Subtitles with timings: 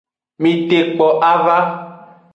[0.41, 1.57] Mitekpo ava.